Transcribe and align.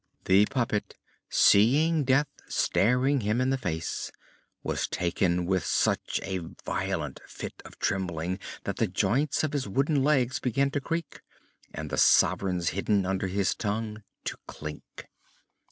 The 0.25 0.47
puppet, 0.47 0.95
seeing 1.29 2.05
death 2.05 2.25
staring 2.47 3.19
him 3.21 3.39
in 3.39 3.51
the 3.51 3.57
face, 3.59 4.11
was 4.63 4.87
taken 4.87 5.45
with 5.45 5.63
such 5.63 6.19
a 6.23 6.39
violent 6.65 7.19
fit 7.27 7.61
of 7.65 7.77
trembling 7.77 8.39
that 8.63 8.77
the 8.77 8.87
joints 8.87 9.43
of 9.43 9.53
his 9.53 9.67
wooden 9.67 10.03
legs 10.03 10.39
began 10.39 10.71
to 10.71 10.81
creak, 10.81 11.21
and 11.71 11.91
the 11.91 11.97
sovereigns 11.99 12.69
hidden 12.69 13.05
under 13.05 13.27
his 13.27 13.53
tongue 13.53 14.01
to 14.23 14.37
clink. 14.47 15.05